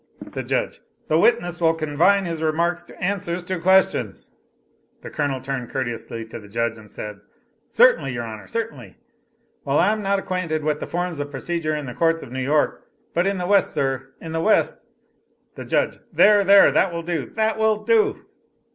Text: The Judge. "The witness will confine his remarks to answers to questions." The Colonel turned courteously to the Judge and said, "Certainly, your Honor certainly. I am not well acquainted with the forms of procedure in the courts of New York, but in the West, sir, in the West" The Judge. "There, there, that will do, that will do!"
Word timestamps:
The 0.33 0.41
Judge. 0.41 0.81
"The 1.09 1.19
witness 1.19 1.61
will 1.61 1.75
confine 1.75 2.25
his 2.25 2.41
remarks 2.41 2.81
to 2.85 2.99
answers 2.99 3.43
to 3.43 3.59
questions." 3.59 4.31
The 5.01 5.11
Colonel 5.11 5.39
turned 5.39 5.69
courteously 5.69 6.25
to 6.25 6.39
the 6.39 6.47
Judge 6.47 6.79
and 6.79 6.89
said, 6.89 7.19
"Certainly, 7.69 8.13
your 8.13 8.23
Honor 8.23 8.47
certainly. 8.47 8.97
I 9.67 9.91
am 9.91 10.01
not 10.01 10.09
well 10.13 10.17
acquainted 10.25 10.63
with 10.63 10.79
the 10.79 10.87
forms 10.87 11.19
of 11.19 11.29
procedure 11.29 11.75
in 11.75 11.85
the 11.85 11.93
courts 11.93 12.23
of 12.23 12.31
New 12.31 12.41
York, 12.41 12.83
but 13.13 13.27
in 13.27 13.37
the 13.37 13.45
West, 13.45 13.75
sir, 13.75 14.09
in 14.19 14.31
the 14.31 14.41
West" 14.41 14.81
The 15.55 15.65
Judge. 15.65 15.99
"There, 16.11 16.43
there, 16.43 16.71
that 16.71 16.91
will 16.91 17.03
do, 17.03 17.27
that 17.35 17.59
will 17.59 17.83
do!" 17.83 18.25